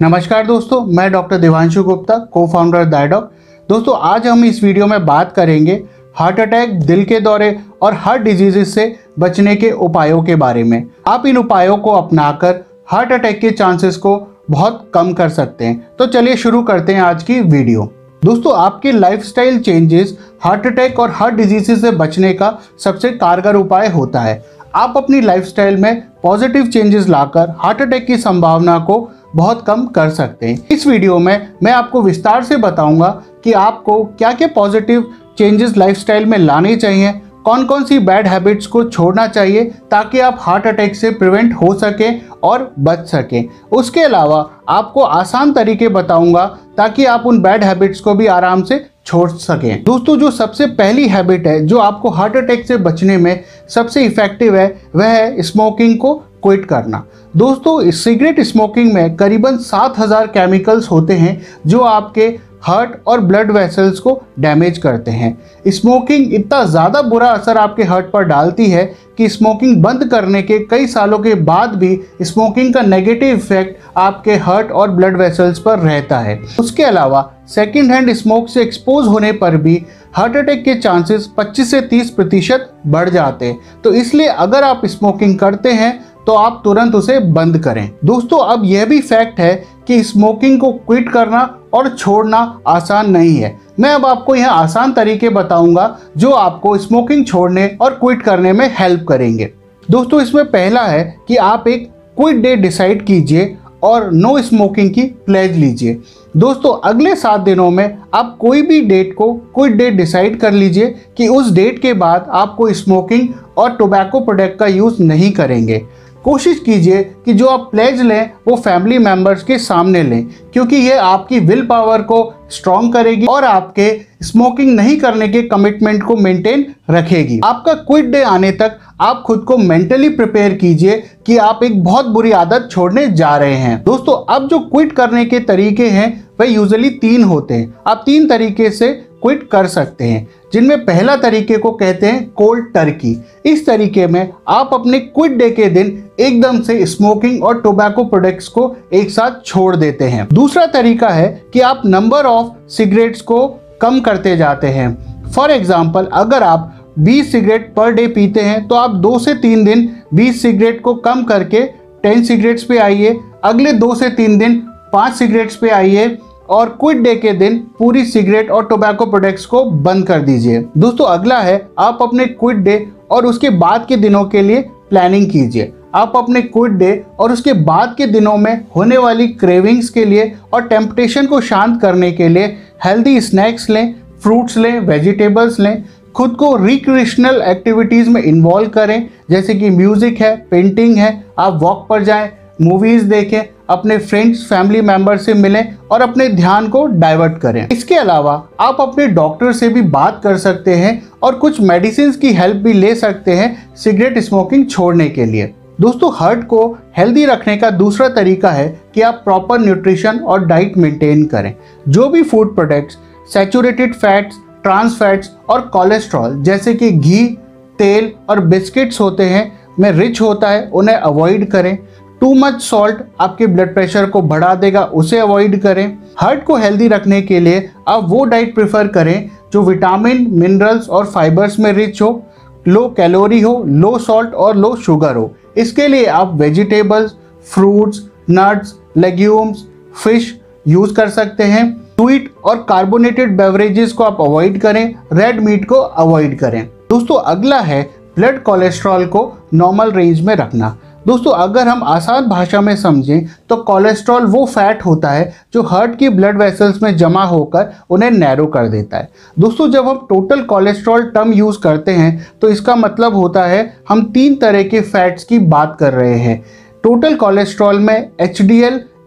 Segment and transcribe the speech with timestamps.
[0.00, 3.30] नमस्कार दोस्तों, मैं डॉक्टर देवांशु गुप्ता को फाउंडर दायडॉक
[3.68, 5.72] दोस्तों, आज हम इस वीडियो में बात करेंगे
[6.16, 10.84] हार्ट अटैक, दिल के दौरे और हार्ट डिजीजेस से बचने के उपायों के बारे में।
[11.06, 14.16] आप इन उपायों को अपनाकर हार्ट अटैक के चांसेस को
[14.50, 17.90] बहुत कम कर सकते हैं। तो चलिए शुरू करते हैं आज की वीडियो।
[18.22, 23.88] दोस्तों, आपके लाइफस्टाइल चेंजेस हार्ट अटैक और हार्ट डिजीजेस से बचने का सबसे कारगर उपाय
[23.88, 24.44] होता है।
[24.74, 28.94] आप अपनी लाइफस्टाइल में पॉजिटिव चेंजेस लाकर हार्ट अटैक की संभावना को
[29.36, 33.08] बहुत कम कर सकते हैं। इस वीडियो में मैं आपको विस्तार से बताऊँगा
[33.44, 35.04] कि आपको क्या क्या पॉजिटिव
[35.38, 37.12] चेंजेस लाइफस्टाइल में लाने चाहिए
[37.44, 41.72] कौन कौन सी बैड हैबिट्स को छोड़ना चाहिए ताकि आप हार्ट अटैक से प्रिवेंट हो
[41.74, 48.00] सकें और बच सकें। उसके अलावा आपको आसान तरीके बताऊँगा ताकि आप उन बैड हैबिट्स
[48.00, 52.36] को भी आराम से छोड़ सकें। दोस्तों, जो सबसे पहली हैबिट है, जो आपको हार्ट
[52.36, 57.04] अटैक से बचने में सबसे इफ़ेक्टिव है, वह है स्मोकिंग को क्विट करना।
[57.36, 62.28] दोस्तों सिगरेट स्मोकिंग में करीबन 7000 केमिकल्स होते हैं, जो आपके
[62.66, 65.36] हार्ट और ब्लड वेसल्स को डैमेज करते हैं।
[65.70, 68.84] स्मोकिंग इतना ज़्यादा बुरा असर आपके हार्ट पर डालती है
[69.18, 74.34] कि स्मोकिंग बंद करने के कई सालों के बाद भी स्मोकिंग का नेगेटिव इफ़ेक्ट आपके
[74.36, 79.32] हार्ट और ब्लड वेसल्स पर रहता है। उसके अलावा सेकेंड हैंड स्मोक से एक्सपोज होने
[79.34, 79.82] पर भी
[80.16, 84.86] हार्ट अटैक के चांसेस 25 से 30 प्रतिशत बढ़ जाते हैं। तो इसलिए अगर आप
[84.86, 85.94] स्मोकिंग करते हैं
[86.26, 89.54] तो आप तुरंत उसे बंद करें। दोस्तों, अब यह भी फैक्ट है
[89.86, 91.42] कि स्मोकिंग को क्विट करना
[91.74, 97.26] और छोड़ना आसान नहीं है। मैं अब आपको यह आसान तरीके बताऊँगा, जो आपको स्मोकिंग
[97.26, 99.52] छोड़ने और क्विट करने में हेल्प करेंगे।
[99.90, 105.02] दोस्तों, इसमें पहला है कि आप एक क्विट डे डिसाइड कीजिए और नो स्मोकिंग की
[105.02, 106.00] प्लेज लीजिए।
[106.36, 110.94] दोस्तों, अगले सात दिनों में आप कोई भी डेट को क्विट डेट डिसाइड कर लीजिए
[111.16, 115.82] कि उस डेट के बाद आपको स्मोकिंग और टोबैको प्रोडक्ट का यूज़ नहीं करेंगे।
[116.26, 120.92] कोशिश कीजिए कि जो आप प्लेज लें, वो फैमिली मेंबर्स के सामने लें, क्योंकि ये
[120.92, 122.18] आपकी विल पावर को
[122.50, 123.90] स्ट्रॉन्ग करेगी और आपके
[124.22, 129.44] स्मोकिंग नहीं करने के कमिटमेंट को मेंटेन रखेगी। आपका क्विट डे आने तक आप खुद
[129.48, 134.34] को मेंटली प्रिपेयर कीजिए कि आप एक बहुत बुरी आदत छोड़ने जा रहे हैं। दोस्तों,
[134.34, 136.08] अब जो क्विट करने के तरीके हैं,
[136.40, 141.16] वह यूजली तीन होते हैं। आप तीन तरीके से क्विट कर सकते हैं। जिनमें पहला
[141.16, 146.02] तरीके को कहते हैं कोल्ड टर्की। इस तरीके में आप अपने क्विट डे के दिन
[146.20, 151.28] एकदम से स्मोकिंग और टोबैको प्रोडक्ट्स को एक साथ छोड़ देते हैं। दूसरा तरीका है
[151.52, 153.46] कि आप नंबर ऑफ़ सिगरेट्स को
[153.80, 154.88] कम करते जाते हैं।
[155.26, 159.64] फॉर एग्ज़ाम्पल अगर आप 20 सिगरेट पर डे पीते हैं तो आप दो से तीन
[159.64, 161.62] दिन 20 सिगरेट को कम करके
[162.04, 164.56] 10 सिगरेट्स पे आइए। अगले दो से तीन दिन
[164.92, 166.06] पाँच सिगरेट्स पे आइए।
[166.48, 171.06] और क्विट डे के दिन पूरी सिगरेट और टोबैको प्रोडक्ट्स को बंद कर दीजिए। दोस्तों,
[171.06, 175.72] अगला है, आप अपने क्विट डे और उसके बाद के दिनों के लिए प्लानिंग कीजिए।
[175.94, 180.32] आप अपने क्विट डे और उसके बाद के दिनों में होने वाली क्रेविंग्स के लिए
[180.52, 185.84] और टेम्पटेशन को शांत करने के लिए हेल्दी स्नैक्स लें, फ्रूट्स लें, वेजिटेबल्स लें,
[186.14, 191.86] खुद को रिक्रिएशनल एक्टिविटीज़ में इन्वॉल्व करें, जैसे कि म्यूज़िक है पेंटिंग है, आप वॉक
[191.88, 192.30] पर जाएँ
[192.60, 197.94] मूवीज़ देखें, अपने फ्रेंड्स फैमिली मेंबर से मिलें और अपने ध्यान को डाइवर्ट करें। इसके
[197.94, 202.56] अलावा, आप अपने डॉक्टर से भी बात कर सकते हैं और कुछ मेडिसिन की हेल्प
[202.56, 207.70] भी ले सकते हैं सिगरेट स्मोकिंग छोड़ने के लिए। दोस्तों हार्ट को हेल्दी रखने का
[207.70, 211.54] दूसरा तरीका है कि आप प्रॉपर न्यूट्रिशन और डाइट मेंटेन करें।
[211.88, 212.98] जो भी food products
[213.34, 217.38] saturated fats trans fats और कोलेस्ट्रॉल जैसे कि घी,
[217.78, 221.78] तेल और बिस्किट्स होते हैं, में रिच होता है, उन्हें अवॉइड करें।
[222.20, 226.88] टू मच सॉल्ट आपके ब्लड प्रेशर को बढ़ा देगा, उसे अवॉइड करें। हार्ट को हेल्दी
[226.88, 232.00] रखने के लिए आप वो डाइट प्रेफर करें जो विटामिन मिनरल्स और फाइबर्स में रिच
[232.02, 232.22] हो।
[232.68, 237.14] लो कैलोरी हो लो सॉल्ट और लो शुगर हो। इसके लिए आप vegetables
[237.46, 239.64] fruits nuts legumes
[240.04, 240.34] fish
[240.68, 245.74] use कर सकते हैं। स्वीट और कार्बोनेटेड बेवरेजेस को आप अवॉइड करें रेड मीट को
[245.74, 247.82] अवॉइड करें। दोस्तों, अगला है
[248.16, 253.56] ब्लड कोलेस्ट्रॉल को नॉर्मल रेंज में रखना। दोस्तों, अगर हम आसान भाषा में समझें तो
[253.56, 258.46] कोलेस्ट्रॉल वो फैट होता है जो हार्ट की ब्लड वेसल्स में जमा होकर उन्हें नैरो
[258.46, 263.14] कर देता है। दोस्तों, जब हम टोटल कोलेस्ट्रॉल टर्म यूज़ करते हैं तो इसका मतलब
[263.14, 266.42] होता है हम तीन तरह के फैट्स की बात कर रहे हैं।
[266.84, 268.40] टोटल कोलेस्ट्रॉल में एच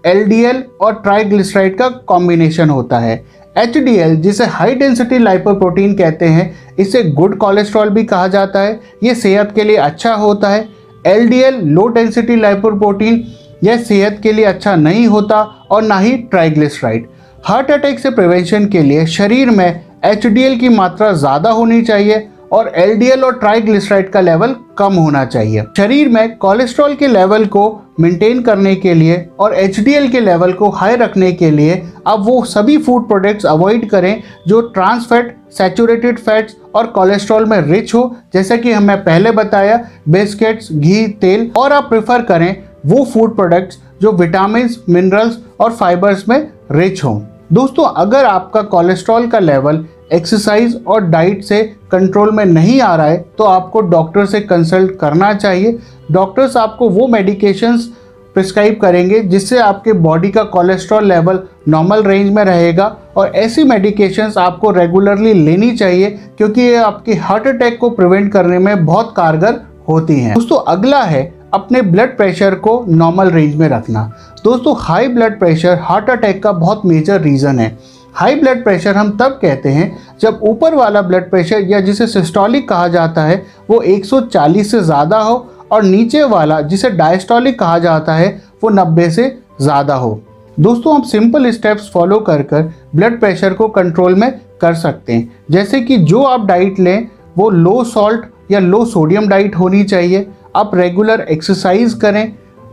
[0.06, 3.24] एल और ट्राइग्लिसराइड का कॉम्बिनेशन होता है।
[3.58, 9.16] एचडीएल जिसे हाई डेंसिटी लाइपोप्रोटीन कहते हैं, इसे गुड कोलेस्ट्रॉल भी कहा जाता है। ये
[9.16, 10.68] सेहत के लिए अच्छा होता है।
[11.08, 13.24] LDL लो डेंसिटी लाइपोप्रोटीन
[13.64, 15.42] यह सेहत के लिए अच्छा नहीं होता
[15.72, 17.08] और ना ही ट्राइग्लिसराइड
[17.46, 19.70] हार्ट अटैक से प्रिवेंशन के लिए शरीर में
[20.06, 25.64] HDL की मात्रा ज़्यादा होनी चाहिए और एलडीएल और ट्राइग्लिसराइड का लेवल कम होना चाहिए।
[25.78, 27.64] शरीर में कोलेस्ट्रॉल के लेवल को
[28.00, 32.44] मेंटेन करने के लिए और एचडीएल के लेवल को हाई रखने के लिए अब वो
[32.46, 38.16] सभी फ़ूड प्रोडक्ट्स अवॉइड करें जो ट्रांस फैट सेचुरेटेड फैट्स और कोलेस्ट्रॉल में रिच हो।
[38.34, 39.80] जैसे कि हमें पहले बताया
[40.10, 42.56] बिस्किट्स घी, तेल और आप प्रेफर करें
[42.86, 47.20] वो फ़ूड प्रोडक्ट्स जो विटामिन मिनरल्स और फाइबर्स में रिच हों।
[47.54, 53.08] दोस्तों, अगर आपका कोलेस्ट्रॉल का लेवल एक्सरसाइज और डाइट से कंट्रोल में नहीं आ रहा
[53.08, 55.78] है तो आपको डॉक्टर से कंसल्ट करना चाहिए।
[56.12, 57.90] डॉक्टर्स आपको वो मेडिकेशंस
[58.36, 62.86] प्रिस्क्राइब करेंगे जिससे आपके बॉडी का कोलेस्ट्रॉल लेवल नॉर्मल रेंज में रहेगा
[63.18, 68.60] और ऐसी मेडिकेशंस आपको रेगुलरली लेनी चाहिए, क्योंकि ये आपके हार्ट अटैक को प्रिवेंट करने
[68.60, 69.60] में बहुत कारगर
[69.90, 74.04] होती हैं। दोस्तों, अगला है अपने ब्लड प्रेशर को नॉर्मल रेंज में रखना।
[74.44, 77.78] दोस्तों high blood pressure heart attack का बहुत मेजर रीज़न है।
[78.14, 82.68] हाई ब्लड प्रेशर हम तब कहते हैं जब ऊपर वाला ब्लड प्रेशर या जिसे सिस्टोलिक
[82.70, 85.36] कहा जाता है, वो 140 से ज़्यादा हो
[85.72, 89.28] और नीचे वाला जिसे डायस्टोलिक कहा जाता है, वो 90 से
[89.62, 90.20] ज़्यादा हो।
[90.58, 94.32] दोस्तों, हम सिंपल स्टेप्स फॉलो कर कर ब्लड प्रेशर को कंट्रोल में
[94.62, 97.08] कर सकते हैं। जैसे कि जो आप डाइट लें,
[97.38, 102.32] वो लो सॉल्ट या लो सोडियम डाइट होनी चाहिए। आप रेगुलर एक्सरसाइज करें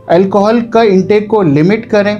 [0.09, 2.15] अल्कोहल का इंटेक को लिमिट करें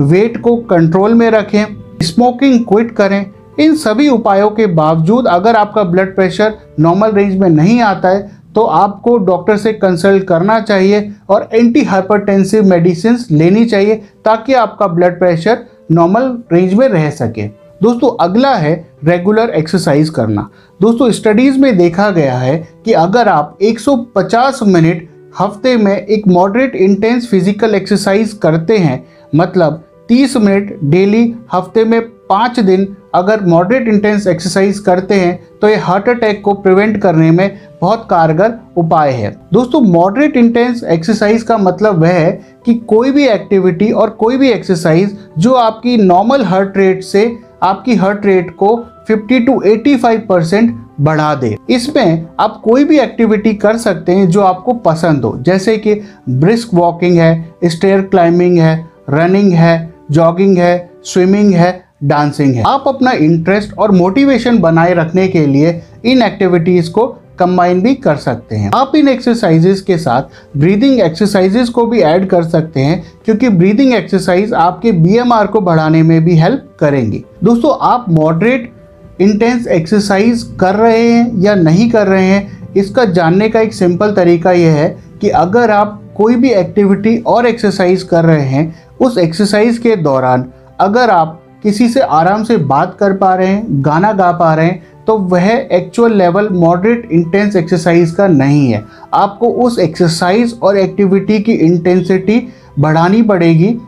[0.00, 3.24] वेट को कंट्रोल में रखें। स्मोकिंग, क्विट करें।
[3.60, 8.38] इन सभी उपायों के बावजूद अगर आपका ब्लड प्रेशर नॉर्मल रेंज में नहीं आता है
[8.54, 13.94] तो आपको डॉक्टर से कंसल्ट करना चाहिए और एंटी हाइपरटेंसिव मेडिसिन लेनी चाहिए
[14.24, 15.58] ताकि आपका ब्लड प्रेशर
[15.90, 17.46] नॉर्मल रेंज में रह सके।
[17.82, 18.74] दोस्तों, अगला है
[19.04, 20.48] रेगुलर एक्सरसाइज करना।
[20.80, 25.08] दोस्तों, स्टडीज़ में देखा गया है कि अगर आप 150 मिनट
[25.38, 29.04] हफ़्ते में एक मॉडरेट इंटेंस फ़िज़िकल एक्सरसाइज करते हैं
[29.34, 35.68] मतलब 30 मिनट डेली, हफ़्ते में पाँच दिन अगर मॉडरेट इंटेंस एक्सरसाइज करते हैं तो
[35.68, 41.42] ये हार्ट अटैक को प्रिवेंट करने में बहुत कारगर उपाय है। दोस्तों मॉडरेट इंटेंस एक्सरसाइज
[41.42, 42.30] का मतलब वह है
[42.66, 47.94] कि कोई भी एक्टिविटी और कोई भी एक्सरसाइज जो आपकी नॉर्मल हार्ट रेट से आपकी
[47.94, 48.76] हार्ट रेट को
[49.10, 54.40] 50 टू 85 परसेंट बढ़ा दे। इसमें आप कोई भी एक्टिविटी कर सकते हैं जो
[54.42, 58.74] आपको पसंद हो। जैसे कि ब्रिस्क वॉकिंग है स्टेयर क्लाइंबिंग है
[59.10, 59.78] रनिंग है
[60.10, 61.72] जॉगिंग है, स्विमिंग है,
[62.04, 67.06] डांसिंग है। आप अपना इंटरेस्ट और मोटिवेशन बनाए रखने के लिए इन एक्टिविटीज़ को
[67.38, 72.28] कंबाइन भी कर सकते हैं। आप इन एक्सरसाइजेस के साथ ब्रीदिंग एक्सरसाइजेस को भी ऐड
[72.28, 77.76] कर सकते हैं, क्योंकि ब्रीदिंग एक्सरसाइज आपके बीएमआर को बढ़ाने में भी हेल्प करेंगी। दोस्तों,
[77.82, 78.72] आप मॉडरेट
[79.20, 84.12] इंटेंस एक्सरसाइज कर रहे हैं या नहीं कर रहे हैं, इसका जानने का एक सिंपल
[84.12, 84.88] तरीका यह है
[85.20, 90.44] कि अगर आप कोई भी एक्टिविटी और एक्सरसाइज कर रहे हैं उस एक्सरसाइज के दौरान
[90.80, 94.66] अगर आप किसी से आराम से बात कर पा रहे हैं, गाना गा पा रहे
[94.66, 100.76] हैं तो वह actual level moderate intense exercise का नहीं है। आपको उस एक्सरसाइज और
[100.78, 102.46] एक्टिविटी की इंटेंसिटी
[102.78, 103.78] बढ़ानी पड़ेगी।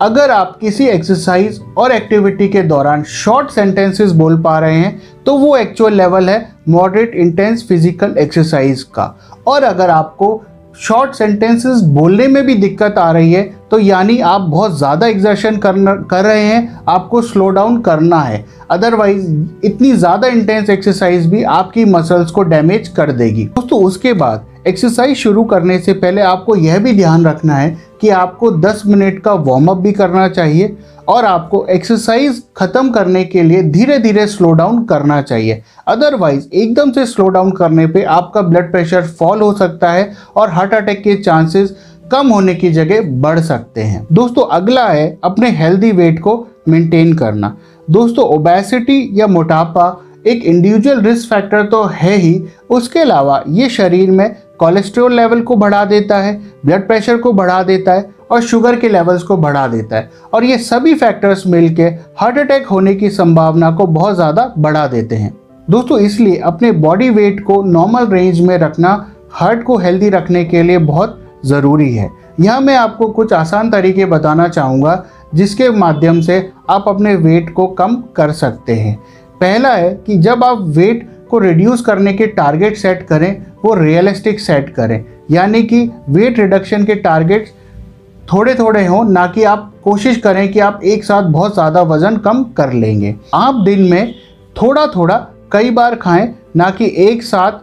[0.00, 5.36] अगर आप किसी एक्सरसाइज और एक्टिविटी के दौरान शॉर्ट सेंटेंसेस बोल पा रहे हैं तो
[5.38, 9.14] वो एक्चुअल लेवल है मॉडरेट इंटेंस फ़िज़िकल एक्सरसाइज का।
[9.46, 10.34] और अगर आपको
[10.78, 15.56] शॉर्ट सेंटेंसेस बोलने में भी दिक्कत आ रही है तो यानी आप बहुत ज़्यादा एग्जर्शन
[15.58, 19.26] कर रहे हैं, आपको स्लो डाउन करना है। अदरवाइज़
[19.64, 25.16] इतनी ज़्यादा इंटेंस एक्सरसाइज भी आपकी मसल्स को डैमेज कर देगी। दोस्तों, उसके बाद एक्सरसाइज
[25.16, 29.32] शुरू करने से पहले आपको यह भी ध्यान रखना है कि आपको 10 मिनट का
[29.34, 30.76] वार्म अप भी करना चाहिए।
[31.12, 36.92] और आपको एक्सरसाइज खत्म करने के लिए धीरे धीरे स्लो डाउन करना चाहिए। अदरवाइज़ एकदम
[36.92, 41.02] से स्लो डाउन करने पे आपका ब्लड प्रेशर फॉल हो सकता है और हार्ट अटैक
[41.02, 41.76] के चांसेस
[42.12, 47.12] कम होने की जगह बढ़ सकते हैं। दोस्तों, अगला है अपने हेल्दी वेट को मेंटेन
[47.14, 47.56] करना।
[47.88, 49.86] दोस्तों ओबेसिटी या मोटापा
[50.26, 55.56] एक इंडिविजुअल रिस्क फैक्टर तो है ही। उसके अलावा ये शरीर में कोलेस्ट्रॉल लेवल को
[55.56, 56.34] बढ़ा देता है
[56.66, 60.44] ब्लड प्रेशर को बढ़ा देता है और शुगर के लेवल्स को बढ़ा देता है। और
[60.44, 61.82] ये सभी फैक्टर्स मिलके
[62.18, 65.32] हार्ट अटैक होने की संभावना को बहुत ज़्यादा बढ़ा देते हैं।
[65.68, 68.94] दोस्तों, इसलिए अपने बॉडी वेट को नॉर्मल रेंज में रखना
[69.32, 72.10] हार्ट को हेल्दी रखने के लिए बहुत ज़रूरी है।
[72.40, 76.38] यह मैं आपको कुछ आसान तरीके बताना चाहूँगा, जिसके माध्यम से
[76.70, 78.96] आप अपने वेट को कम कर सकते हैं।
[79.40, 84.40] पहला है कि जब आप वेट को रिड्यूस करने के टारगेट सेट करें, वो रियलिस्टिक
[84.40, 87.48] सेट करें। यानी कि वेट रिडक्शन के टारगेट
[88.22, 92.16] थोड़े थोड़े हों, ना कि आप कोशिश करें कि आप एक साथ बहुत ज़्यादा वज़न
[92.16, 94.14] कम कर लेंगे। आप दिन में
[94.56, 95.16] थोड़ा थोड़ा
[95.52, 97.60] कई बार खाएँ, ना कि एक साथ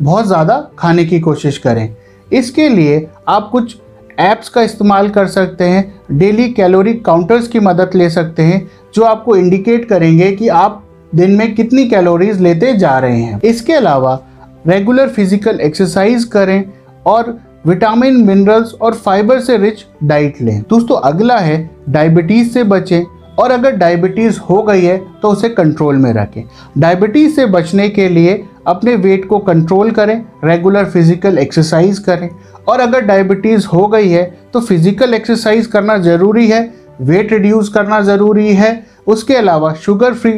[0.00, 1.94] बहुत ज़्यादा खाने की कोशिश करें।
[2.30, 3.76] इसके लिए आप कुछ
[4.20, 9.04] ऐप्स का इस्तेमाल कर सकते हैं, डेली कैलोरी काउंटर्स की मदद ले सकते हैं, जो
[9.04, 14.18] आपको इंडिकेट करेंगे कि आप दिन में कितनी कैलोरीज लेते जा रहे हैं। इसके अलावा
[14.66, 16.64] रेगुलर फ़िज़िकल एक्सरसाइज करें
[17.06, 23.04] और विटामिन, मिनरल्स और फाइबर से रिच डाइट लें। दोस्तों, अगला है डायबिटीज़ से बचें
[23.38, 26.42] और अगर डायबिटीज़ हो गई है तो उसे कंट्रोल में रखें।
[26.78, 32.28] डायबिटीज़ से बचने के लिए अपने वेट को कंट्रोल करें, रेगुलर फ़िज़िकल एक्सरसाइज करें
[32.68, 36.62] और अगर डायबिटीज़ हो गई है तो फ़िज़िकल एक्सरसाइज करना ज़रूरी है,
[37.00, 40.32] वेट रिड्यूस करना ज़रूरी है। उसके अलावा शुगर फ्री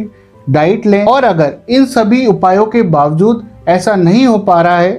[0.46, 4.92] डाइट लें और अगर इन सभी उपायों के बावजूद ऐसा नहीं हो पा रहा है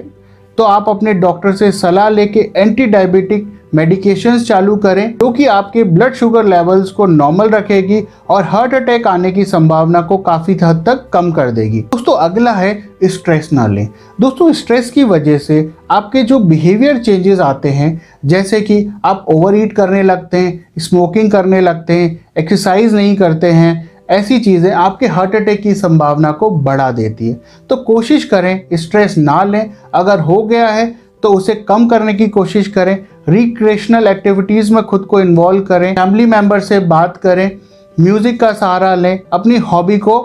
[0.58, 5.82] तो आप अपने डॉक्टर से सलाह लेके एंटी डायबिटिक मेडिकेशंस चालू करें, जो कि आपके
[5.84, 10.82] ब्लड शुगर लेवल्स को नॉर्मल रखेगी और हार्ट अटैक आने की संभावना को काफ़ी हद
[10.86, 13.88] तक कम कर देगी। दोस्तों, अगला है स्ट्रेस ना लें।
[14.20, 19.56] दोस्तों स्ट्रेस की वजह से आपके जो बिहेवियर चेंजेस आते हैं, जैसे कि आप ओवर
[19.56, 25.06] ईट करने लगते हैं स्मोकिंग करने लगते हैं एक्सरसाइज नहीं करते हैं ऐसी चीज़ें आपके
[25.06, 27.40] हार्ट अटैक की संभावना को बढ़ा देती है।
[27.70, 30.86] तो कोशिश करें स्ट्रेस ना लें। अगर हो गया है
[31.22, 32.94] तो उसे कम करने की कोशिश करें।
[33.28, 37.50] रिक्रिएशनल एक्टिविटीज़ में खुद को इन्वॉल्व करें। फैमिली मेंबर से बात करें।
[37.96, 40.18] म्यूज़िक का सहारा लें। अपनी हॉबी को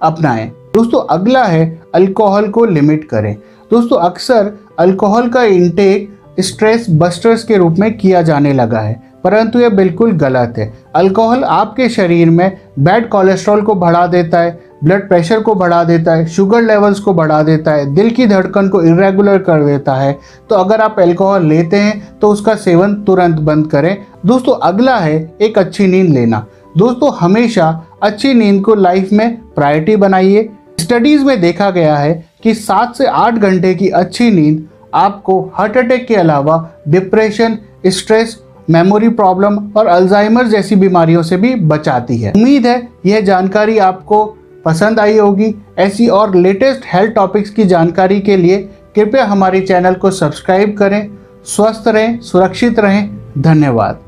[0.00, 3.34] अपनाएँ। दोस्तों, अगला है अल्कोहल को लिमिट करें।
[3.70, 6.08] दोस्तों, अक्सर अल्कोहल का इंटेक
[6.40, 11.44] स्ट्रेस बस्टर्स के रूप में किया जाने लगा है। परंतु यह बिल्कुल गलत है। अल्कोहल
[11.44, 16.26] आपके शरीर में बैड कोलेस्ट्रॉल को बढ़ा देता है ब्लड प्रेशर को बढ़ा देता है
[16.26, 20.16] शुगर लेवल्स को बढ़ा देता है, दिल की धड़कन को इरेगुलर कर देता है।
[20.50, 25.32] तो अगर आप अल्कोहल लेते हैं तो उसका सेवन तुरंत बंद करें। दोस्तों, अगला है
[25.42, 26.44] एक अच्छी नींद लेना।
[26.76, 27.68] दोस्तों, हमेशा
[28.02, 30.48] अच्छी नींद को लाइफ में प्रायोरिटी बनाइए।
[30.80, 35.76] स्टडीज़ में देखा गया है कि सात से आठ घंटे की अच्छी नींद आपको हार्ट
[35.76, 36.56] अटैक के अलावा
[36.88, 38.38] डिप्रेशन स्ट्रेस
[38.72, 44.24] मेमोरी प्रॉब्लम और अल्जाइमर जैसी बीमारियों से भी बचाती है। उम्मीद है, यह जानकारी आपको
[44.64, 48.58] पसंद आई होगी। ऐसी और लेटेस्ट हेल्थ टॉपिक्स की जानकारी के लिए
[48.94, 51.08] कृपया हमारे चैनल को सब्सक्राइब करें,
[51.46, 53.98] स्वस्थ रहें, सुरक्षित रहें। धन्यवाद।